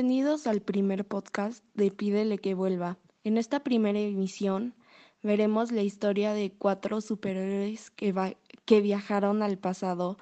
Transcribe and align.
Bienvenidos 0.00 0.46
al 0.46 0.62
primer 0.62 1.06
podcast 1.06 1.62
de 1.74 1.90
Pídele 1.90 2.38
que 2.38 2.54
vuelva. 2.54 2.96
En 3.22 3.36
esta 3.36 3.60
primera 3.60 3.98
emisión 3.98 4.74
veremos 5.22 5.72
la 5.72 5.82
historia 5.82 6.32
de 6.32 6.54
cuatro 6.56 7.02
superhéroes 7.02 7.90
que, 7.90 8.80
viajaron 8.80 9.42
al 9.42 9.58
pasado, 9.58 10.16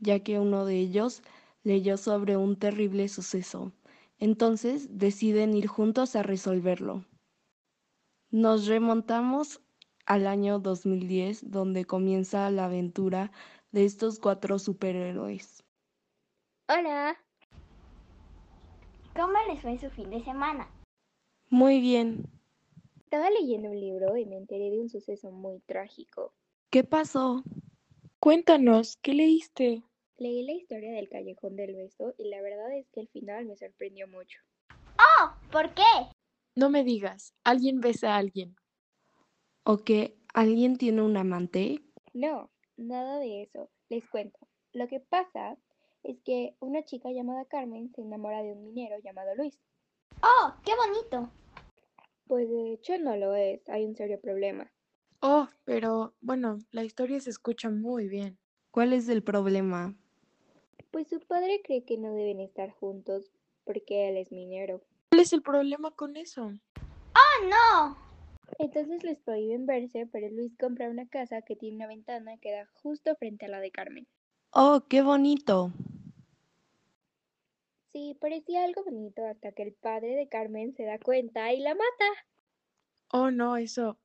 ya 0.00 0.20
que 0.20 0.38
uno 0.38 0.66
de 0.66 0.76
ellos 0.80 1.22
leyó 1.62 1.96
sobre 1.96 2.36
un 2.36 2.58
terrible 2.58 3.08
suceso. 3.08 3.72
Entonces 4.18 4.98
deciden 4.98 5.54
ir 5.54 5.66
juntos 5.66 6.14
a 6.14 6.22
resolverlo. 6.22 7.06
Nos 8.30 8.66
remontamos 8.66 9.62
al 10.04 10.26
año 10.26 10.58
2010, 10.58 11.50
donde 11.50 11.86
comienza 11.86 12.50
la 12.50 12.66
aventura 12.66 13.32
de 13.72 13.86
estos 13.86 14.18
cuatro 14.18 14.58
superhéroes. 14.58 15.64
Hola. 16.68 17.16
¿Cómo 19.16 19.32
les 19.48 19.62
fue 19.62 19.78
su 19.78 19.88
fin 19.88 20.10
de 20.10 20.22
semana? 20.22 20.70
Muy 21.48 21.80
bien. 21.80 22.26
Estaba 22.98 23.30
leyendo 23.30 23.70
un 23.70 23.80
libro 23.80 24.14
y 24.18 24.26
me 24.26 24.36
enteré 24.36 24.68
de 24.68 24.78
un 24.78 24.90
suceso 24.90 25.30
muy 25.30 25.60
trágico. 25.60 26.34
¿Qué 26.68 26.84
pasó? 26.84 27.42
Cuéntanos, 28.20 28.98
¿qué 28.98 29.14
leíste? 29.14 29.82
Leí 30.18 30.44
la 30.44 30.52
historia 30.52 30.92
del 30.92 31.08
Callejón 31.08 31.56
del 31.56 31.76
Beso 31.76 32.14
y 32.18 32.28
la 32.28 32.42
verdad 32.42 32.76
es 32.76 32.90
que 32.90 33.00
el 33.00 33.08
final 33.08 33.46
me 33.46 33.56
sorprendió 33.56 34.06
mucho. 34.06 34.38
¡Oh! 34.98 35.30
¿Por 35.50 35.72
qué? 35.72 35.82
No 36.54 36.68
me 36.68 36.84
digas, 36.84 37.32
alguien 37.42 37.80
besa 37.80 38.14
a 38.14 38.18
alguien. 38.18 38.54
¿O 39.64 39.78
que 39.78 40.18
alguien 40.34 40.76
tiene 40.76 41.00
un 41.00 41.16
amante? 41.16 41.80
No, 42.12 42.50
nada 42.76 43.18
de 43.18 43.44
eso. 43.44 43.70
Les 43.88 44.06
cuento. 44.10 44.38
Lo 44.74 44.86
que 44.88 45.00
pasa 45.00 45.56
es 46.06 46.20
que 46.20 46.54
una 46.60 46.84
chica 46.84 47.10
llamada 47.10 47.44
Carmen 47.46 47.92
se 47.92 48.00
enamora 48.00 48.42
de 48.42 48.52
un 48.52 48.62
minero 48.62 48.96
llamado 49.02 49.34
Luis. 49.34 49.58
¡Oh, 50.22 50.54
qué 50.64 50.72
bonito! 50.76 51.30
Pues 52.28 52.48
de 52.48 52.72
hecho 52.72 52.96
no 52.98 53.16
lo 53.16 53.34
es, 53.34 53.68
hay 53.68 53.84
un 53.84 53.96
serio 53.96 54.20
problema. 54.20 54.70
Oh, 55.20 55.48
pero 55.64 56.14
bueno, 56.20 56.58
la 56.70 56.84
historia 56.84 57.20
se 57.20 57.30
escucha 57.30 57.70
muy 57.70 58.08
bien. 58.08 58.38
¿Cuál 58.70 58.92
es 58.92 59.08
el 59.08 59.24
problema? 59.24 59.96
Pues 60.92 61.08
su 61.08 61.20
padre 61.20 61.60
cree 61.64 61.84
que 61.84 61.98
no 61.98 62.12
deben 62.12 62.40
estar 62.40 62.70
juntos 62.70 63.32
porque 63.64 64.08
él 64.08 64.16
es 64.16 64.30
minero. 64.30 64.82
¿Cuál 65.10 65.22
es 65.22 65.32
el 65.32 65.42
problema 65.42 65.90
con 65.90 66.16
eso? 66.16 66.52
¡Oh, 67.14 67.48
no! 67.48 67.96
Entonces 68.60 69.02
les 69.02 69.18
prohíben 69.18 69.66
verse, 69.66 70.06
pero 70.06 70.28
Luis 70.30 70.56
compra 70.56 70.88
una 70.88 71.08
casa 71.08 71.42
que 71.42 71.56
tiene 71.56 71.76
una 71.76 71.88
ventana 71.88 72.36
que 72.38 72.52
da 72.52 72.66
justo 72.74 73.16
frente 73.16 73.46
a 73.46 73.48
la 73.48 73.60
de 73.60 73.72
Carmen. 73.72 74.06
¡Oh, 74.52 74.84
qué 74.88 75.02
bonito! 75.02 75.72
Sí, 77.96 78.14
parecía 78.20 78.62
algo 78.62 78.84
bonito 78.84 79.24
hasta 79.26 79.52
que 79.52 79.62
el 79.62 79.72
padre 79.72 80.16
de 80.16 80.28
Carmen 80.28 80.74
se 80.76 80.84
da 80.84 80.98
cuenta 80.98 81.50
y 81.54 81.60
la 81.60 81.74
mata. 81.74 82.26
Oh, 83.10 83.30
no, 83.30 83.56
eso... 83.56 83.96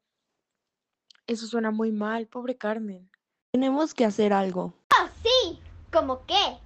Eso 1.27 1.45
suena 1.45 1.71
muy 1.71 1.91
mal, 1.91 2.25
pobre 2.27 2.55
Carmen. 2.55 3.11
Tenemos 3.51 3.93
que 3.93 4.05
hacer 4.05 4.31
algo. 4.31 4.73
¡Oh, 4.97 5.09
sí! 5.21 5.59
¿Cómo 5.91 6.25
qué? 6.25 6.57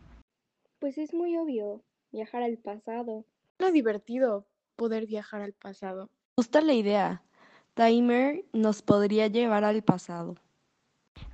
Pues 0.78 1.00
es 1.00 1.16
muy 1.16 1.36
obvio, 1.36 1.82
viajar 2.12 2.44
al 2.44 2.60
pasado. 2.60 3.26
Era 3.58 3.72
divertido 3.72 4.46
poder 4.76 5.08
viajar 5.08 5.42
al 5.42 5.54
pasado. 5.54 6.04
Me 6.04 6.44
gusta 6.44 6.62
la 6.62 6.74
idea. 6.74 7.24
Timer 7.74 8.46
nos 8.54 8.84
podría 8.84 9.26
llevar 9.26 9.64
al 9.64 9.82
pasado. 9.82 10.36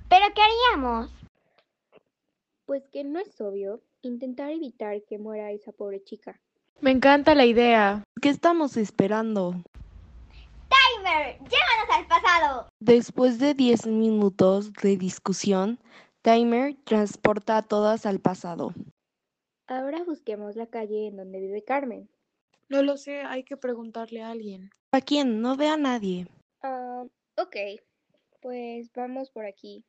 ¿Pero 0.08 0.24
qué 0.34 0.40
haríamos? 0.40 1.10
Pues 2.64 2.88
que 2.88 3.04
no 3.04 3.18
es 3.18 3.38
obvio, 3.42 3.82
intentar 4.02 4.50
evitar 4.50 5.02
que 5.04 5.18
muera 5.18 5.50
esa 5.50 5.72
pobre 5.72 6.02
chica. 6.02 6.40
Me 6.80 6.90
encanta 6.90 7.34
la 7.34 7.46
idea. 7.46 8.02
¿Qué 8.20 8.28
estamos 8.28 8.76
esperando? 8.76 9.52
¡Timer! 10.68 11.38
¡Llévanos 11.38 11.90
al 11.96 12.06
pasado! 12.06 12.68
Después 12.80 13.38
de 13.38 13.54
10 13.54 13.86
minutos 13.86 14.72
de 14.72 14.96
discusión, 14.96 15.78
Timer 16.22 16.74
transporta 16.84 17.56
a 17.56 17.62
todas 17.62 18.06
al 18.06 18.20
pasado. 18.20 18.74
Ahora 19.66 20.02
busquemos 20.04 20.56
la 20.56 20.66
calle 20.66 21.06
en 21.06 21.16
donde 21.16 21.40
vive 21.40 21.64
Carmen. 21.64 22.08
No 22.68 22.82
lo 22.82 22.96
sé, 22.96 23.20
hay 23.20 23.44
que 23.44 23.56
preguntarle 23.56 24.22
a 24.22 24.30
alguien. 24.30 24.70
¿A 24.92 25.00
quién? 25.00 25.40
No 25.40 25.56
ve 25.56 25.68
a 25.68 25.76
nadie. 25.76 26.26
Ah, 26.62 27.04
ok. 27.36 27.56
Pues 28.40 28.90
vamos 28.92 29.30
por 29.30 29.46
aquí. 29.46 29.84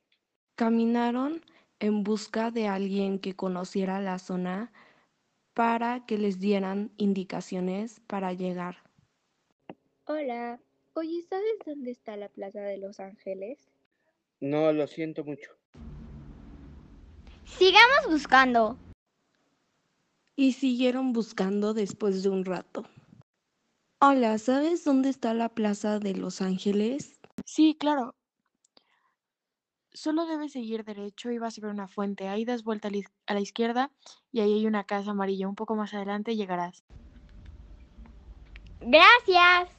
Caminaron 0.54 1.42
en 1.84 2.02
busca 2.02 2.50
de 2.50 2.66
alguien 2.66 3.18
que 3.18 3.36
conociera 3.36 4.00
la 4.00 4.18
zona 4.18 4.72
para 5.52 6.06
que 6.06 6.16
les 6.16 6.40
dieran 6.40 6.90
indicaciones 6.96 8.00
para 8.06 8.32
llegar. 8.32 8.76
Hola, 10.06 10.58
oye, 10.94 11.20
¿sabes 11.28 11.58
dónde 11.66 11.90
está 11.90 12.16
la 12.16 12.30
Plaza 12.30 12.62
de 12.62 12.78
Los 12.78 13.00
Ángeles? 13.00 13.68
No, 14.40 14.72
lo 14.72 14.86
siento 14.86 15.24
mucho. 15.24 15.50
Sigamos 17.44 18.06
buscando. 18.08 18.78
Y 20.36 20.52
siguieron 20.52 21.12
buscando 21.12 21.74
después 21.74 22.22
de 22.22 22.30
un 22.30 22.46
rato. 22.46 22.84
Hola, 24.00 24.38
¿sabes 24.38 24.84
dónde 24.84 25.10
está 25.10 25.34
la 25.34 25.50
Plaza 25.50 25.98
de 25.98 26.14
Los 26.14 26.40
Ángeles? 26.40 27.20
Sí, 27.44 27.76
claro. 27.78 28.14
Solo 29.94 30.26
debes 30.26 30.52
seguir 30.52 30.84
derecho 30.84 31.30
y 31.30 31.38
vas 31.38 31.56
a 31.56 31.60
ver 31.62 31.70
una 31.70 31.86
fuente. 31.86 32.26
Ahí 32.26 32.44
das 32.44 32.64
vuelta 32.64 32.88
a 33.26 33.34
la 33.34 33.40
izquierda 33.40 33.92
y 34.32 34.40
ahí 34.40 34.52
hay 34.52 34.66
una 34.66 34.82
casa 34.82 35.12
amarilla. 35.12 35.48
Un 35.48 35.54
poco 35.54 35.76
más 35.76 35.94
adelante 35.94 36.34
llegarás. 36.34 36.82
Gracias. 38.80 39.70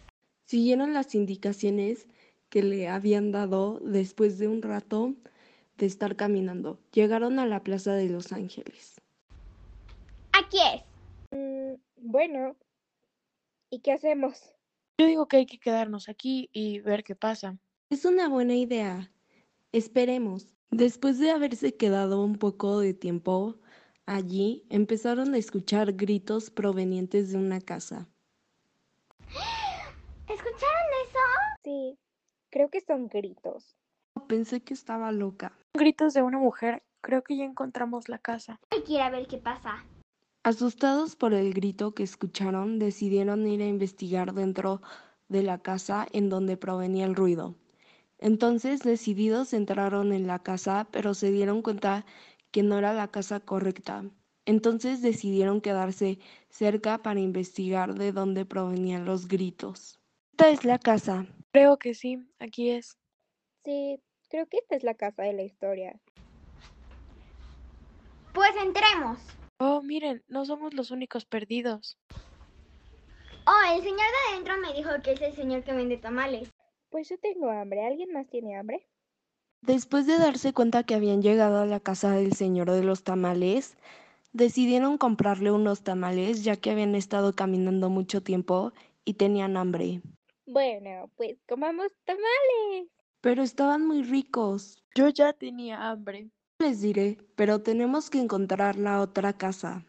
Siguieron 0.45 0.93
las 0.93 1.13
indicaciones 1.15 2.07
que 2.49 2.63
le 2.63 2.87
habían 2.87 3.33
dado 3.33 3.79
después 3.81 4.37
de 4.39 4.47
un 4.47 4.61
rato 4.61 5.13
de 5.77 5.85
estar 5.85 6.15
caminando. 6.15 6.79
Llegaron 6.93 7.37
a 7.37 7.45
la 7.45 7.61
Plaza 7.61 7.93
de 7.93 8.07
Los 8.07 8.31
Ángeles. 8.31 9.01
Aquí 10.31 10.59
es. 10.73 10.83
Mm, 11.31 11.75
bueno, 11.97 12.55
¿y 13.69 13.79
qué 13.79 13.91
hacemos? 13.91 14.41
Yo 14.97 15.07
digo 15.07 15.27
que 15.27 15.37
hay 15.37 15.45
que 15.45 15.59
quedarnos 15.59 16.07
aquí 16.07 16.49
y 16.53 16.79
ver 16.79 17.03
qué 17.03 17.15
pasa. 17.15 17.57
Es 17.89 18.05
una 18.05 18.29
buena 18.29 18.55
idea. 18.55 19.11
Esperemos. 19.75 20.55
Después 20.71 21.19
de 21.19 21.31
haberse 21.31 21.75
quedado 21.75 22.23
un 22.23 22.37
poco 22.37 22.79
de 22.79 22.93
tiempo 22.93 23.59
allí, 24.05 24.65
empezaron 24.69 25.33
a 25.33 25.37
escuchar 25.37 25.91
gritos 25.91 26.49
provenientes 26.49 27.33
de 27.33 27.39
una 27.39 27.59
casa. 27.59 28.07
¿Escucharon 30.29 30.87
eso? 31.03 31.19
Sí, 31.65 31.99
creo 32.51 32.69
que 32.69 32.79
son 32.79 33.09
gritos. 33.09 33.75
Pensé 34.29 34.61
que 34.61 34.73
estaba 34.73 35.11
loca. 35.11 35.51
Gritos 35.73 36.13
de 36.13 36.21
una 36.21 36.37
mujer. 36.37 36.81
Creo 37.01 37.21
que 37.21 37.35
ya 37.35 37.43
encontramos 37.43 38.07
la 38.07 38.19
casa. 38.19 38.61
Hay 38.69 38.81
que 38.83 38.93
ir 38.93 39.01
a 39.01 39.09
ver 39.09 39.27
qué 39.27 39.39
pasa. 39.39 39.83
Asustados 40.43 41.17
por 41.17 41.33
el 41.33 41.53
grito 41.53 41.93
que 41.93 42.03
escucharon, 42.03 42.79
decidieron 42.79 43.45
ir 43.45 43.61
a 43.61 43.67
investigar 43.67 44.33
dentro 44.33 44.81
de 45.27 45.43
la 45.43 45.57
casa 45.57 46.07
en 46.13 46.29
donde 46.29 46.55
provenía 46.55 47.03
el 47.03 47.15
ruido. 47.15 47.55
Entonces, 48.17 48.81
decididos, 48.81 49.53
entraron 49.53 50.13
en 50.13 50.27
la 50.27 50.39
casa, 50.39 50.87
pero 50.91 51.13
se 51.13 51.31
dieron 51.31 51.61
cuenta 51.61 52.05
que 52.51 52.63
no 52.63 52.77
era 52.77 52.93
la 52.93 53.09
casa 53.09 53.39
correcta. 53.39 54.03
Entonces 54.45 55.01
decidieron 55.01 55.59
quedarse 55.59 56.19
cerca 56.49 56.99
para 56.99 57.19
investigar 57.19 57.95
de 57.95 58.11
dónde 58.11 58.45
provenían 58.45 59.03
los 59.05 59.27
gritos. 59.27 59.99
Esta 60.31 60.49
es 60.49 60.63
la 60.65 60.77
casa. 60.79 61.25
Creo 61.51 61.77
que 61.77 61.93
sí, 61.93 62.19
aquí 62.39 62.69
es. 62.69 62.97
Sí, 63.63 63.99
creo 64.29 64.45
que 64.47 64.57
esta 64.57 64.75
es 64.75 64.83
la 64.83 64.93
casa 64.93 65.23
de 65.23 65.33
la 65.33 65.43
historia. 65.43 65.99
Pues 68.33 68.51
entremos. 68.63 69.19
Oh, 69.57 69.81
miren, 69.81 70.23
no 70.27 70.45
somos 70.45 70.73
los 70.73 70.91
únicos 70.91 71.25
perdidos. 71.25 71.97
Oh, 73.47 73.75
el 73.75 73.81
señor 73.81 73.97
de 73.97 74.33
adentro 74.33 74.57
me 74.57 74.73
dijo 74.73 74.89
que 75.03 75.13
es 75.13 75.21
el 75.21 75.35
señor 75.35 75.63
que 75.63 75.73
vende 75.73 75.97
tamales. 75.97 76.54
Pues 76.95 77.09
yo 77.09 77.17
tengo 77.17 77.49
hambre. 77.49 77.85
¿Alguien 77.85 78.13
más 78.13 78.25
tiene 78.29 78.55
hambre? 78.55 78.87
Después 79.61 80.07
de 80.07 80.17
darse 80.17 80.53
cuenta 80.53 80.83
que 80.83 80.95
habían 80.95 81.21
llegado 81.21 81.59
a 81.59 81.65
la 81.65 81.81
casa 81.81 82.11
del 82.11 82.31
señor 82.31 82.71
de 82.71 82.83
los 82.83 83.03
tamales, 83.03 83.75
decidieron 84.31 84.97
comprarle 84.97 85.51
unos 85.51 85.83
tamales 85.83 86.45
ya 86.45 86.55
que 86.55 86.71
habían 86.71 86.95
estado 86.95 87.33
caminando 87.33 87.89
mucho 87.89 88.23
tiempo 88.23 88.71
y 89.03 89.15
tenían 89.15 89.57
hambre. 89.57 90.03
Bueno, 90.45 91.11
pues 91.17 91.37
comamos 91.49 91.89
tamales. 92.05 92.87
Pero 93.19 93.43
estaban 93.43 93.85
muy 93.85 94.01
ricos. 94.03 94.81
Yo 94.95 95.09
ya 95.09 95.33
tenía 95.33 95.89
hambre. 95.89 96.29
Les 96.59 96.79
diré, 96.79 97.17
pero 97.35 97.61
tenemos 97.61 98.09
que 98.09 98.19
encontrar 98.19 98.77
la 98.77 99.01
otra 99.01 99.33
casa. 99.33 99.85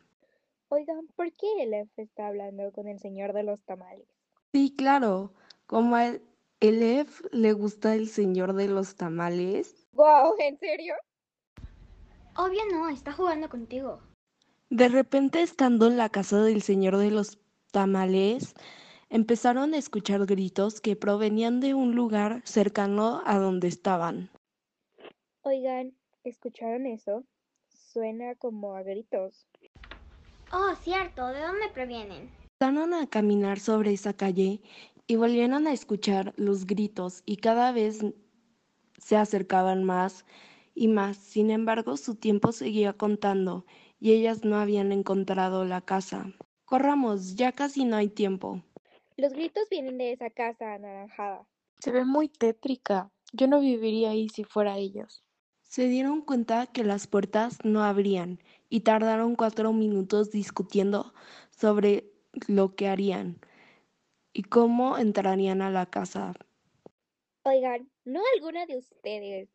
Oigan, 0.71 1.07
¿por 1.15 1.33
qué 1.35 1.63
el 1.63 1.73
F 1.73 2.03
está 2.03 2.27
hablando 2.27 2.73
con 2.73 2.89
el 2.89 2.99
señor 2.99 3.33
de 3.33 3.45
los 3.45 3.63
tamales? 3.63 4.09
Sí, 4.53 4.75
claro. 4.77 5.33
Como 5.69 5.95
a 5.95 6.07
el 6.07 6.23
Elef 6.61 7.21
le 7.33 7.53
gusta 7.53 7.95
el 7.95 8.09
señor 8.09 8.55
de 8.55 8.69
los 8.69 8.97
tamales. 8.97 9.87
Wow, 9.93 10.37
¿en 10.39 10.59
serio? 10.59 10.95
Obvio 12.35 12.61
no, 12.73 12.89
está 12.89 13.13
jugando 13.13 13.51
contigo. 13.51 14.01
De 14.71 14.89
repente, 14.89 15.43
estando 15.43 15.87
en 15.87 15.99
la 15.99 16.09
casa 16.09 16.43
del 16.43 16.63
señor 16.63 16.97
de 16.97 17.11
los 17.11 17.39
tamales, 17.73 18.55
empezaron 19.11 19.75
a 19.75 19.77
escuchar 19.77 20.25
gritos 20.25 20.81
que 20.81 20.97
provenían 20.97 21.61
de 21.61 21.75
un 21.75 21.95
lugar 21.95 22.41
cercano 22.45 23.23
a 23.27 23.39
donde 23.39 23.69
estaban. 23.69 24.31
Oigan, 25.43 25.93
¿escucharon 26.25 26.87
eso? 26.87 27.25
Suena 27.69 28.35
como 28.35 28.75
a 28.75 28.83
gritos. 28.83 29.47
Oh, 30.53 30.75
cierto, 30.83 31.27
¿de 31.29 31.43
dónde 31.43 31.69
provienen? 31.75 32.31
Empezaron 32.59 32.95
a 32.95 33.07
caminar 33.07 33.61
sobre 33.61 33.93
esa 33.93 34.15
calle 34.15 34.63
y 35.07 35.17
volvieron 35.17 35.67
a 35.67 35.73
escuchar 35.73 36.35
los 36.37 36.67
gritos 36.67 37.23
y 37.27 37.37
cada 37.37 37.73
vez 37.73 38.05
se 38.99 39.17
acercaban 39.17 39.85
más 39.85 40.25
y 40.75 40.89
más. 40.89 41.17
Sin 41.17 41.51
embargo, 41.51 41.97
su 41.97 42.17
tiempo 42.17 42.53
seguía 42.53 42.93
contando 42.93 43.67
y 44.01 44.13
ellas 44.13 44.45
no 44.45 44.57
habían 44.57 44.93
encontrado 44.93 45.65
la 45.65 45.81
casa. 45.81 46.33
Corramos, 46.65 47.37
ya 47.37 47.53
casi 47.53 47.85
no 47.85 47.97
hay 47.97 48.09
tiempo. 48.09 48.63
Los 49.17 49.33
gritos 49.33 49.69
vienen 49.71 49.99
de 49.99 50.13
esa 50.13 50.31
casa 50.31 50.75
anaranjada. 50.75 51.47
Se 51.79 51.93
ve 51.93 52.05
muy 52.05 52.29
tétrica. 52.29 53.11
Yo 53.33 53.47
no 53.47 53.61
viviría 53.61 54.11
ahí 54.11 54.29
si 54.29 54.45
fuera 54.45 54.77
ellos. 54.77 55.23
Se 55.63 55.89
dieron 55.89 56.23
cuenta 56.23 56.67
que 56.67 56.85
las 56.85 57.07
puertas 57.07 57.59
no 57.65 57.83
abrían 57.83 58.41
y 58.69 58.81
tardaron 58.81 59.37
cuatro 59.37 59.73
minutos 59.73 60.31
discutiendo 60.31 61.13
sobre 61.51 62.11
lo 62.47 62.75
que 62.75 62.89
harían 62.89 63.39
y 64.37 64.43
cómo 64.43 64.99
entrarían 64.99 65.63
a 65.63 65.71
la 65.71 65.87
casa. 65.87 66.35
Oigan, 67.45 67.91
¿no 68.05 68.21
alguna 68.35 68.67
de 68.67 68.77
ustedes 68.77 69.49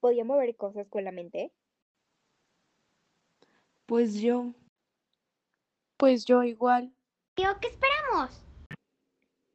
podía 0.00 0.24
mover 0.24 0.56
cosas 0.56 0.88
con 0.88 1.04
la 1.04 1.12
mente? 1.12 1.52
Pues 3.86 4.20
yo, 4.20 4.52
Pues 5.96 6.24
yo 6.24 6.42
igual. 6.42 6.92
Tío, 7.36 7.50
¿qué 7.60 7.68
esperamos? 7.68 8.42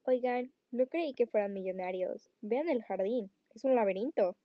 Oigan, 0.06 0.54
no 0.72 0.88
creí 0.88 1.14
que 1.14 1.28
fueran 1.28 1.52
millonarios. 1.52 2.32
Vean 2.40 2.70
el 2.70 2.82
jardín, 2.84 3.30
es 3.54 3.66
un 3.66 3.76
laberinto. 3.76 4.38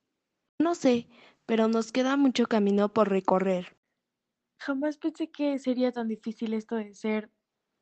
no 0.60 0.74
sé, 0.74 1.06
pero 1.46 1.68
nos 1.68 1.92
queda 1.92 2.16
mucho 2.16 2.46
camino 2.46 2.92
por 2.92 3.10
recorrer. 3.10 3.76
Jamás 4.58 4.98
pensé 4.98 5.30
que 5.30 5.58
sería 5.60 5.92
tan 5.92 6.08
difícil 6.08 6.52
esto 6.52 6.74
de 6.74 6.94
ser 6.94 7.30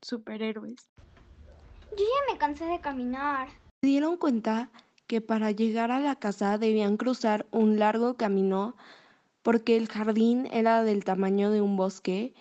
superhéroes. 0.02 0.90
Yo 1.96 2.04
ya 2.04 2.32
me 2.32 2.38
cansé 2.38 2.64
de 2.64 2.80
caminar. 2.80 3.48
Se 3.82 3.86
dieron 3.86 4.16
cuenta 4.16 4.70
que 5.06 5.20
para 5.20 5.50
llegar 5.50 5.90
a 5.90 6.00
la 6.00 6.16
casa 6.16 6.56
debían 6.56 6.96
cruzar 6.96 7.46
un 7.50 7.78
largo 7.78 8.14
camino 8.14 8.76
porque 9.42 9.76
el 9.76 9.88
jardín 9.88 10.48
era 10.52 10.84
del 10.84 11.04
tamaño 11.04 11.50
de 11.50 11.60
un 11.60 11.76
bosque, 11.76 12.32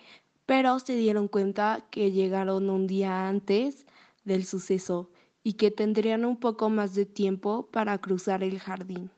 pero 0.46 0.78
se 0.78 0.96
dieron 0.96 1.28
cuenta 1.28 1.84
que 1.90 2.12
llegaron 2.12 2.70
un 2.70 2.86
día 2.86 3.28
antes 3.28 3.86
del 4.24 4.46
suceso 4.46 5.10
y 5.42 5.54
que 5.54 5.70
tendrían 5.70 6.24
un 6.24 6.38
poco 6.38 6.70
más 6.70 6.94
de 6.94 7.04
tiempo 7.04 7.66
para 7.70 7.98
cruzar 7.98 8.42
el 8.42 8.58
jardín. 8.58 9.10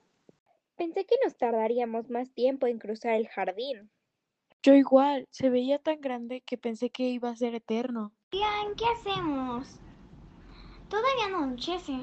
Pensé 0.77 1.05
que 1.05 1.17
nos 1.23 1.37
tardaríamos 1.37 2.11
más 2.11 2.33
tiempo 2.33 2.67
en 2.67 2.79
cruzar 2.79 3.15
el 3.15 3.29
jardín. 3.29 3.91
Yo 4.63 4.75
igual. 4.75 5.27
Se 5.31 5.51
veía 5.51 5.79
tan 5.79 6.01
grande 6.01 6.41
que 6.41 6.57
pensé 6.57 6.91
que 6.91 7.05
iba 7.05 7.29
a 7.29 7.37
ser 7.37 7.55
eterno. 7.55 8.13
¿qué 8.31 8.85
hacemos? 8.99 9.79
Todavía 10.89 11.29
no 11.31 11.45
anochece. 11.45 11.99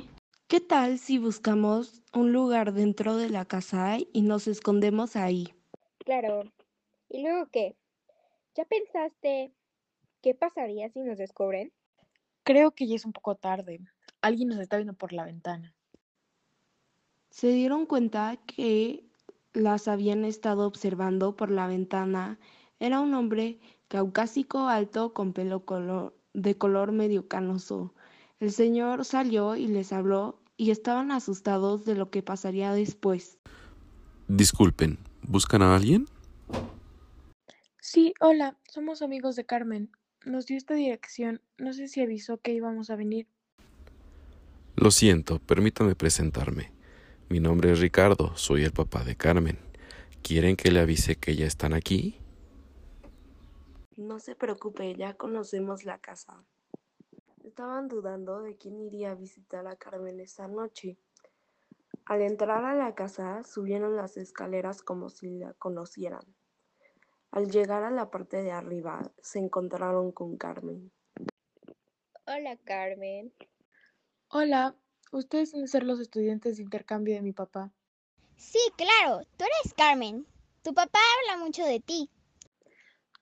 ¿Qué 0.47 0.59
tal 0.59 0.99
si 0.99 1.17
buscamos 1.17 2.01
un 2.13 2.33
lugar 2.33 2.73
dentro 2.73 3.15
de 3.15 3.29
la 3.29 3.45
casa 3.45 3.97
y 4.11 4.21
nos 4.21 4.47
escondemos 4.47 5.15
ahí? 5.15 5.53
Claro. 5.99 6.51
¿Y 7.09 7.21
luego 7.21 7.47
qué? 7.51 7.77
¿Ya 8.55 8.65
pensaste 8.65 9.53
qué 10.21 10.33
pasaría 10.35 10.89
si 10.89 11.01
nos 11.01 11.17
descubren? 11.17 11.71
Creo 12.43 12.71
que 12.71 12.87
ya 12.87 12.95
es 12.95 13.05
un 13.05 13.13
poco 13.13 13.35
tarde. 13.35 13.79
Alguien 14.21 14.49
nos 14.49 14.59
está 14.59 14.77
viendo 14.77 14.93
por 14.93 15.13
la 15.13 15.25
ventana. 15.25 15.73
Se 17.29 17.47
dieron 17.51 17.85
cuenta 17.85 18.37
que 18.45 19.05
las 19.53 19.87
habían 19.87 20.25
estado 20.25 20.67
observando 20.67 21.35
por 21.35 21.49
la 21.49 21.67
ventana. 21.67 22.39
Era 22.79 22.99
un 22.99 23.13
hombre 23.13 23.59
caucásico 23.87 24.67
alto 24.67 25.13
con 25.13 25.33
pelo 25.33 25.65
color, 25.65 26.13
de 26.33 26.57
color 26.57 26.91
medio 26.91 27.27
canoso. 27.27 27.93
El 28.41 28.51
señor 28.51 29.05
salió 29.05 29.55
y 29.55 29.67
les 29.67 29.93
habló 29.93 30.41
y 30.57 30.71
estaban 30.71 31.11
asustados 31.11 31.85
de 31.85 31.93
lo 31.93 32.09
que 32.09 32.23
pasaría 32.23 32.73
después. 32.73 33.37
Disculpen, 34.27 34.97
¿buscan 35.21 35.61
a 35.61 35.75
alguien? 35.75 36.07
Sí, 37.79 38.15
hola. 38.19 38.57
Somos 38.67 39.03
amigos 39.03 39.35
de 39.35 39.45
Carmen. 39.45 39.91
Nos 40.25 40.47
dio 40.47 40.57
esta 40.57 40.73
dirección. 40.73 41.39
No 41.59 41.71
sé 41.71 41.87
si 41.87 42.01
avisó 42.01 42.39
que 42.39 42.51
íbamos 42.51 42.89
a 42.89 42.95
venir. 42.95 43.27
Lo 44.75 44.89
siento, 44.89 45.37
permítame 45.37 45.93
presentarme. 45.93 46.71
Mi 47.29 47.39
nombre 47.39 47.71
es 47.71 47.79
Ricardo, 47.79 48.35
soy 48.37 48.63
el 48.63 48.71
papá 48.71 49.03
de 49.03 49.15
Carmen. 49.15 49.59
¿Quieren 50.23 50.55
que 50.55 50.71
le 50.71 50.79
avise 50.79 51.15
que 51.15 51.35
ya 51.35 51.45
están 51.45 51.73
aquí? 51.73 52.17
No 53.97 54.19
se 54.19 54.33
preocupe, 54.33 54.95
ya 54.95 55.13
conocemos 55.13 55.85
la 55.85 55.99
casa. 55.99 56.43
Estaban 57.51 57.89
dudando 57.89 58.41
de 58.41 58.55
quién 58.55 58.79
iría 58.79 59.11
a 59.11 59.15
visitar 59.15 59.67
a 59.67 59.75
Carmen 59.75 60.21
esa 60.21 60.47
noche. 60.47 60.97
Al 62.05 62.21
entrar 62.21 62.63
a 62.63 62.73
la 62.75 62.95
casa, 62.95 63.43
subieron 63.43 63.97
las 63.97 64.15
escaleras 64.15 64.81
como 64.81 65.09
si 65.09 65.31
la 65.31 65.53
conocieran. 65.55 66.23
Al 67.29 67.51
llegar 67.51 67.83
a 67.83 67.91
la 67.91 68.09
parte 68.09 68.41
de 68.41 68.53
arriba, 68.53 69.01
se 69.21 69.39
encontraron 69.39 70.13
con 70.13 70.37
Carmen. 70.37 70.93
Hola, 72.25 72.55
Carmen. 72.63 73.33
Hola. 74.29 74.73
Ustedes 75.11 75.51
deben 75.51 75.67
ser 75.67 75.83
los 75.83 75.99
estudiantes 75.99 76.55
de 76.55 76.63
intercambio 76.63 77.15
de 77.15 77.21
mi 77.21 77.33
papá. 77.33 77.73
Sí, 78.37 78.59
claro, 78.77 79.25
tú 79.35 79.43
eres 79.43 79.73
Carmen. 79.73 80.25
Tu 80.61 80.73
papá 80.73 80.99
habla 81.17 81.43
mucho 81.43 81.65
de 81.65 81.81
ti. 81.81 82.09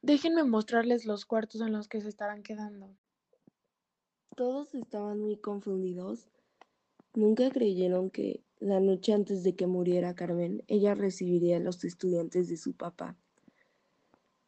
Déjenme 0.04 0.44
mostrarles 0.44 1.06
los 1.06 1.26
cuartos 1.26 1.62
en 1.62 1.72
los 1.72 1.88
que 1.88 2.00
se 2.00 2.10
estarán 2.10 2.44
quedando. 2.44 2.96
Todos 4.40 4.74
estaban 4.74 5.20
muy 5.20 5.36
confundidos. 5.36 6.30
Nunca 7.14 7.52
creyeron 7.52 8.10
que 8.10 8.42
la 8.62 8.80
noche 8.80 9.12
antes 9.12 9.44
de 9.44 9.54
que 9.54 9.68
muriera 9.68 10.16
Carmen, 10.16 10.64
ella 10.68 10.96
recibiría 10.96 11.58
a 11.58 11.60
los 11.60 11.84
estudiantes 11.84 12.48
de 12.48 12.56
su 12.56 12.72
papá. 12.72 13.18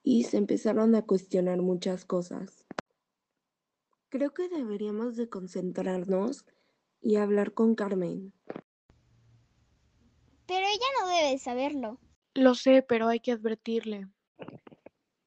Y 0.02 0.24
se 0.24 0.38
empezaron 0.38 0.96
a 0.96 1.02
cuestionar 1.02 1.62
muchas 1.62 2.06
cosas. 2.06 2.66
Creo 4.08 4.34
que 4.34 4.48
deberíamos 4.48 5.18
de 5.18 5.28
concentrarnos 5.28 6.46
y 7.02 7.18
hablar 7.18 7.54
con 7.54 7.76
Carmen. 7.76 8.32
Pero 10.46 10.68
ella 10.68 10.88
no 11.02 11.08
debe 11.10 11.38
saberlo. 11.38 12.00
Lo 12.34 12.56
sé, 12.56 12.82
pero 12.82 13.10
hay 13.10 13.20
que 13.20 13.34
advertirle. 13.34 14.08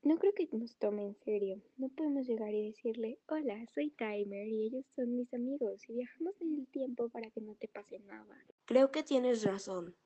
No 0.04 0.18
creo 0.18 0.34
que 0.34 0.46
nos 0.52 0.76
tome 0.76 1.02
en 1.02 1.16
serio. 1.25 1.62
No 1.78 1.88
podemos 1.88 2.26
llegar 2.26 2.52
y 2.52 2.66
decirle, 2.66 3.18
hola, 3.26 3.64
soy 3.75 3.90
Timer 3.90 4.46
y 4.46 4.66
ellos 4.66 4.84
son 4.94 5.16
mis 5.16 5.32
amigos 5.32 5.80
y 5.88 5.94
viajamos 5.94 6.38
en 6.42 6.58
el 6.61 6.66
tiempo 6.66 7.08
para 7.08 7.30
que 7.30 7.40
no 7.40 7.54
te 7.54 7.68
pase 7.68 8.00
nada. 8.00 8.37
Creo 8.66 8.90
que 8.90 9.02
tienes 9.02 9.44
razón. 9.44 9.96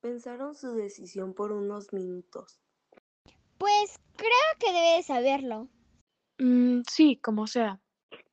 Pensaron 0.00 0.56
su 0.56 0.72
decisión 0.74 1.34
por 1.34 1.52
unos 1.52 1.92
minutos. 1.92 2.60
Pues 3.56 4.00
creo 4.16 4.50
que 4.58 4.72
debe 4.72 4.96
de 4.96 5.02
saberlo. 5.04 5.68
Mm, 6.38 6.80
sí, 6.90 7.20
como 7.22 7.46
sea. 7.46 7.80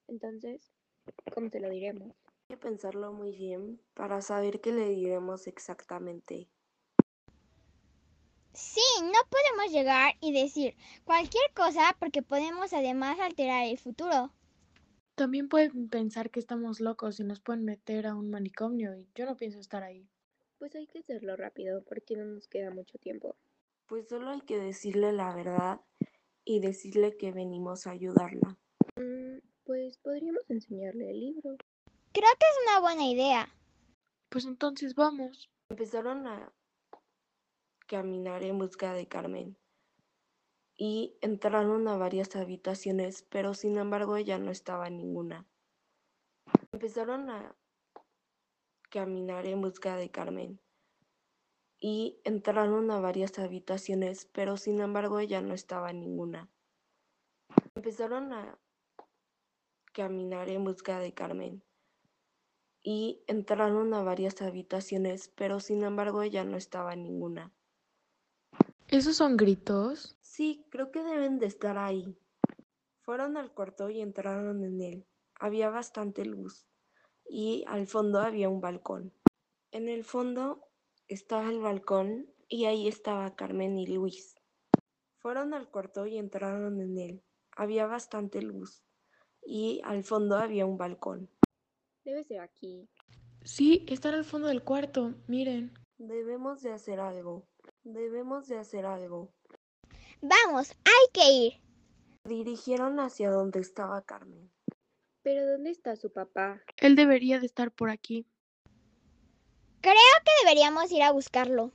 Entonces, 0.08 0.74
¿cómo 1.36 1.52
te 1.52 1.60
lo 1.60 1.70
diremos? 1.70 2.16
Hay 2.26 2.56
que 2.56 2.58
pensarlo 2.58 3.14
muy 3.14 3.36
bien 3.36 3.80
para 3.94 4.24
saber 4.24 4.60
qué 4.60 4.72
le 4.72 4.90
diremos 4.90 5.46
exactamente. 5.46 6.50
Sí, 8.54 8.82
no 9.02 9.20
podemos 9.30 9.72
llegar 9.72 10.16
y 10.20 10.34
decir 10.34 10.76
cualquier 11.04 11.52
cosa 11.54 11.96
porque 12.00 12.22
podemos 12.22 12.74
además 12.74 13.20
alterar 13.20 13.66
el 13.66 13.78
futuro. 13.78 14.32
También 15.16 15.50
pueden 15.50 15.90
pensar 15.90 16.32
que 16.32 16.40
estamos 16.40 16.80
locos 16.80 17.20
y 17.20 17.24
nos 17.24 17.40
pueden 17.40 17.64
meter 17.64 18.08
a 18.08 18.16
un 18.16 18.30
manicomio 18.30 18.96
y 18.98 19.08
yo 19.16 19.26
no 19.26 19.38
pienso 19.38 19.60
estar 19.60 19.84
ahí. 19.84 20.10
Pues 20.58 20.76
hay 20.76 20.88
que 20.88 21.00
hacerlo 21.00 21.36
rápido 21.36 21.84
porque 21.84 22.16
no 22.16 22.26
nos 22.26 22.48
queda 22.48 22.72
mucho 22.72 22.98
tiempo. 22.98 23.36
Pues 23.88 24.08
solo 24.10 24.30
hay 24.30 24.42
que 24.42 24.58
decirle 24.58 25.12
la 25.12 25.34
verdad 25.34 25.82
y 26.44 26.60
decirle 26.60 27.18
que 27.18 27.32
venimos 27.32 27.88
a 27.88 27.92
ayudarla. 27.92 28.58
Mm, 28.96 29.40
pues 29.64 29.98
podríamos 29.98 30.50
enseñarle 30.50 31.12
el 31.12 31.20
libro. 31.20 31.56
Creo 32.14 32.30
que 32.40 32.46
es 32.46 32.70
una 32.70 32.80
buena 32.82 33.08
idea. 33.08 33.50
Pues 34.30 34.46
entonces 34.46 34.96
vamos. 34.96 35.50
Empezaron 35.70 36.28
a 36.28 36.52
caminar 37.92 38.42
en 38.44 38.58
busca 38.58 38.94
de 38.94 39.06
Carmen 39.06 39.58
y 40.78 41.18
entraron 41.20 41.90
a 41.90 41.98
varias 41.98 42.38
habitaciones, 42.38 43.24
pero 43.24 43.54
sin 43.54 43.78
embargo 43.78 44.16
ella 44.16 44.40
no 44.40 44.50
estaba 44.50 44.90
ninguna. 44.90 45.46
Empezaron 46.72 47.30
a 47.30 47.54
caminar 48.90 49.46
en 49.46 49.60
busca 49.60 49.98
de 49.98 50.10
Carmen 50.10 50.62
y 51.82 52.22
entraron 52.24 52.90
a 52.92 53.02
varias 53.02 53.38
habitaciones, 53.40 54.26
pero 54.26 54.56
sin 54.56 54.80
embargo 54.80 55.20
ella 55.20 55.42
no 55.42 55.54
estaba 55.54 55.92
ninguna. 55.92 56.50
Empezaron 57.76 58.32
a 58.32 58.58
caminar 59.92 60.48
en 60.48 60.64
busca 60.64 60.98
de 61.00 61.14
Carmen 61.14 61.62
y 62.82 63.22
entraron 63.28 63.94
a 63.94 64.02
varias 64.02 64.42
habitaciones, 64.42 65.28
pero 65.28 65.60
sin 65.60 65.84
embargo 65.84 66.22
ella 66.22 66.46
no 66.46 66.56
estaba 66.56 66.96
ninguna. 66.96 67.52
¿Esos 68.92 69.16
son 69.16 69.38
gritos? 69.38 70.18
Sí, 70.20 70.66
creo 70.70 70.92
que 70.92 71.02
deben 71.02 71.40
de 71.40 71.46
estar 71.46 71.78
ahí. 71.78 72.18
Fueron 73.00 73.38
al 73.38 73.54
cuarto 73.54 73.90
y 73.90 74.02
entraron 74.02 74.66
en 74.66 74.82
él. 74.82 75.08
Había 75.40 75.70
bastante 75.70 76.26
luz 76.26 76.68
y 77.26 77.64
al 77.70 77.88
fondo 77.88 78.20
había 78.20 78.50
un 78.50 78.60
balcón. 78.60 79.14
En 79.72 79.88
el 79.88 80.04
fondo 80.04 80.68
estaba 81.08 81.50
el 81.50 81.62
balcón 81.62 82.34
y 82.50 82.66
ahí 82.66 82.90
estaba 82.90 83.34
Carmen 83.34 83.80
y 83.80 83.88
Luis. 83.88 84.36
Fueron 85.20 85.54
al 85.54 85.70
cuarto 85.70 86.06
y 86.06 86.18
entraron 86.18 86.82
en 86.82 86.98
él. 86.98 87.24
Había 87.56 87.86
bastante 87.86 88.42
luz 88.42 88.84
y 89.42 89.80
al 89.86 90.04
fondo 90.04 90.36
había 90.36 90.66
un 90.66 90.78
balcón. 90.78 91.30
Debe 92.04 92.26
ser 92.26 92.42
aquí. 92.42 92.90
Sí, 93.46 93.86
están 93.88 94.16
al 94.16 94.26
fondo 94.26 94.50
del 94.50 94.66
cuarto. 94.66 95.14
Miren. 95.28 95.74
Debemos 95.98 96.62
de 96.62 96.74
hacer 96.74 97.00
algo. 97.00 97.48
Debemos 97.84 98.48
de 98.48 98.60
hacer 98.60 98.86
algo. 98.86 99.34
Vamos, 100.22 100.72
hay 100.86 101.12
que 101.14 101.32
ir. 101.32 101.54
Dirigieron 102.26 103.00
hacia 103.00 103.32
donde 103.32 103.60
estaba 103.60 104.04
Carmen. 104.04 104.52
Pero 105.24 105.48
¿dónde 105.48 105.72
está 105.72 105.96
su 105.96 106.12
papá? 106.12 106.62
Él 106.78 106.96
debería 106.96 107.40
de 107.40 107.48
estar 107.48 107.72
por 107.72 107.90
aquí. 107.90 108.28
Creo 109.82 109.96
que 109.96 110.46
deberíamos 110.46 110.92
ir 110.92 111.02
a 111.02 111.12
buscarlo. 111.12 111.72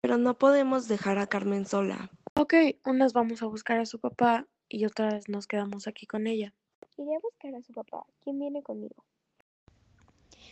Pero 0.00 0.18
no 0.18 0.38
podemos 0.38 0.86
dejar 0.86 1.18
a 1.18 1.26
Carmen 1.26 1.66
sola. 1.66 2.10
Ok, 2.38 2.54
unas 2.86 3.12
vamos 3.12 3.42
a 3.42 3.46
buscar 3.46 3.80
a 3.80 3.86
su 3.86 3.98
papá 3.98 4.46
y 4.68 4.84
otras 4.84 5.28
nos 5.28 5.48
quedamos 5.48 5.88
aquí 5.88 6.06
con 6.06 6.28
ella. 6.28 6.54
Iré 6.96 7.16
a 7.16 7.18
buscar 7.18 7.54
a 7.56 7.62
su 7.62 7.72
papá. 7.72 8.06
¿Quién 8.22 8.38
viene 8.38 8.62
conmigo? 8.62 9.04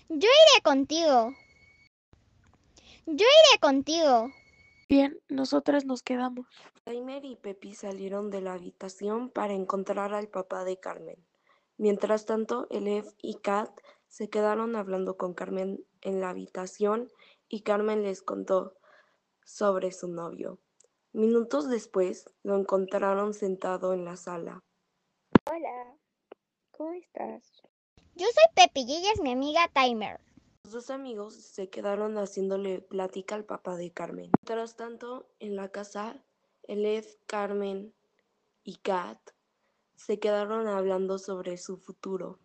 Yo 0.09 0.17
iré 0.17 0.63
contigo. 0.65 1.35
Yo 3.07 3.15
iré 3.15 3.61
contigo. 3.61 4.33
Bien, 4.89 5.21
nosotras 5.29 5.85
nos 5.85 6.03
quedamos. 6.03 6.47
Timer 6.85 7.23
y 7.27 7.37
Pepi 7.37 7.75
salieron 7.75 8.31
de 8.31 8.41
la 8.41 8.55
habitación 8.55 9.29
para 9.29 9.53
encontrar 9.53 10.15
al 10.15 10.29
papá 10.29 10.65
de 10.65 10.81
Carmen. 10.81 11.23
Mientras 11.77 12.25
tanto, 12.25 12.67
Elef 12.71 13.13
y 13.19 13.35
Kat 13.35 13.71
se 14.07 14.31
quedaron 14.31 14.77
hablando 14.77 15.19
con 15.19 15.35
Carmen 15.35 15.85
en 16.01 16.23
la 16.23 16.31
habitación 16.31 17.11
y 17.51 17.61
Carmen 17.61 18.03
les 18.03 18.23
contó 18.23 18.79
sobre 19.45 19.93
su 19.93 20.09
novio. 20.09 20.59
Minutos 21.13 21.69
después 21.69 22.25
lo 22.43 22.57
encontraron 22.57 23.35
sentado 23.35 23.93
en 23.93 24.07
la 24.07 24.17
sala. 24.17 24.65
Hola, 25.51 25.97
¿cómo 26.71 26.95
estás? 26.95 27.63
Yo 28.15 28.27
soy 28.27 28.55
Pepi 28.55 28.87
y 28.89 28.97
ella 28.97 29.13
es 29.13 29.21
mi 29.21 29.33
amiga 29.33 29.69
Timer. 29.75 30.19
Los 30.69 30.75
dos 30.75 30.91
amigos 30.91 31.33
se 31.33 31.71
quedaron 31.71 32.19
haciéndole 32.19 32.83
plática 32.83 33.35
al 33.35 33.47
papá 33.47 33.79
de 33.79 33.91
Carmen. 33.91 34.31
Mientras 34.39 34.77
tanto, 34.77 35.27
en 35.41 35.57
la 35.57 35.71
casa, 35.71 36.23
Elef, 36.65 37.17
Carmen 37.25 37.95
y 38.65 38.77
Kat 38.77 39.19
se 39.97 40.19
quedaron 40.19 40.69
hablando 40.69 41.17
sobre 41.17 41.57
su 41.57 41.79
futuro. 41.79 42.39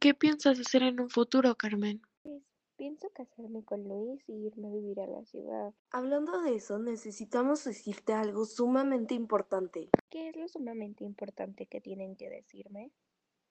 ¿Qué 0.00 0.12
piensas 0.12 0.58
hacer 0.58 0.82
en 0.82 0.98
un 0.98 1.08
futuro, 1.08 1.54
Carmen? 1.54 2.02
Pues 2.24 2.42
pienso 2.74 3.10
casarme 3.10 3.62
con 3.62 3.84
Luis 3.84 4.28
y 4.28 4.32
irme 4.32 4.66
a 4.66 4.72
vivir 4.72 4.98
a 4.98 5.06
la 5.06 5.24
ciudad. 5.24 5.72
Hablando 5.92 6.42
de 6.42 6.56
eso, 6.56 6.80
necesitamos 6.80 7.62
decirte 7.62 8.12
algo 8.12 8.44
sumamente 8.44 9.14
importante. 9.14 9.88
¿Qué 10.10 10.30
es 10.30 10.36
lo 10.36 10.48
sumamente 10.48 11.04
importante 11.04 11.66
que 11.66 11.80
tienen 11.80 12.16
que 12.16 12.28
decirme? 12.28 12.90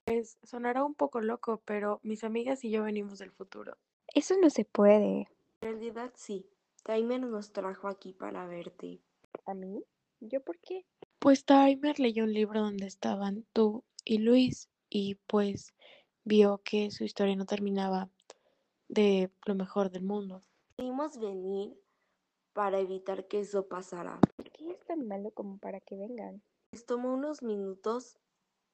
Pues 0.06 0.38
sonará 0.44 0.84
un 0.84 0.94
poco 0.94 1.20
loco, 1.20 1.64
pero 1.66 2.00
mis 2.04 2.24
amigas 2.24 2.64
y 2.64 2.70
yo 2.70 2.84
venimos 2.84 3.18
del 3.18 3.32
futuro. 3.32 3.76
Eso 4.14 4.36
no 4.40 4.52
se 4.52 4.64
puede. 4.64 5.28
En 5.62 5.72
realidad 5.72 6.14
sí, 6.16 6.48
Timer 6.84 7.22
nos 7.22 7.52
trajo 7.52 7.88
aquí 7.88 8.14
para 8.14 8.46
verte. 8.46 9.02
¿A 9.48 9.56
mí? 9.56 9.84
¿Yo 10.20 10.42
por 10.42 10.60
qué? 10.60 10.86
Pues 11.18 11.44
Timer 11.44 12.00
leyó 12.00 12.24
un 12.24 12.34
libro 12.34 12.62
donde 12.62 12.86
estaban 12.86 13.48
tú 13.52 13.84
y 14.04 14.20
Luis 14.20 14.70
y 14.92 15.16
pues 15.26 15.74
vio 16.24 16.62
que 16.64 16.92
su 16.92 17.04
historia 17.04 17.36
no 17.36 17.48
terminaba 17.48 18.12
de 18.88 19.32
lo 19.48 19.56
mejor 19.56 19.90
del 19.90 20.04
mundo. 20.04 20.42
Decidimos 20.78 21.18
venir 21.18 21.76
para 22.54 22.80
evitar 22.80 23.28
que 23.28 23.40
eso 23.40 23.68
pasara. 23.68 24.20
¿Por 24.36 24.52
qué 24.52 24.70
es 24.70 24.86
tan 24.86 25.08
malo 25.08 25.32
como 25.32 25.58
para 25.58 25.80
que 25.80 25.96
vengan? 25.96 26.44
Les 26.74 26.86
tomó 26.86 27.12
unos 27.12 27.42
minutos 27.42 28.20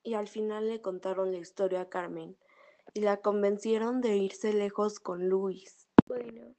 y 0.03 0.13
al 0.15 0.27
final 0.27 0.67
le 0.67 0.81
contaron 0.81 1.31
la 1.31 1.38
historia 1.38 1.81
a 1.81 1.89
Carmen 1.89 2.38
y 2.93 3.01
la 3.01 3.17
convencieron 3.22 4.01
de 4.01 4.17
irse 4.17 4.53
lejos 4.53 5.00
con 5.00 5.29
Luis. 5.29 5.88
Bueno, 6.08 6.55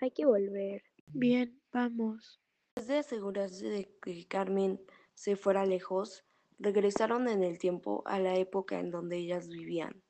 hay 0.00 0.10
que 0.10 0.26
volver. 0.26 0.82
Bien, 1.06 1.60
vamos. 1.72 2.40
Después 2.74 2.88
de 2.88 2.98
asegurarse 2.98 3.68
de 3.68 3.90
que 4.02 4.26
Carmen 4.26 4.80
se 5.14 5.36
fuera 5.36 5.64
lejos, 5.66 6.24
regresaron 6.58 7.28
en 7.28 7.42
el 7.42 7.58
tiempo 7.58 8.02
a 8.06 8.18
la 8.18 8.36
época 8.36 8.78
en 8.78 8.90
donde 8.90 9.16
ellas 9.16 9.48
vivían. 9.48 10.02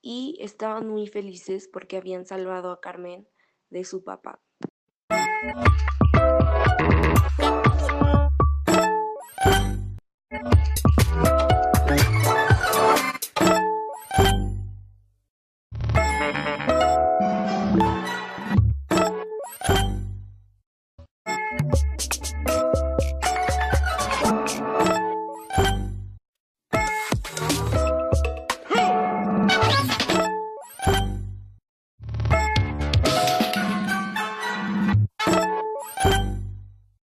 Y 0.00 0.38
estaban 0.40 0.88
muy 0.88 1.06
felices 1.06 1.68
porque 1.68 1.96
habían 1.96 2.24
salvado 2.24 2.70
a 2.70 2.80
Carmen 2.80 3.28
de 3.70 3.84
su 3.84 4.04
papá. 4.04 4.40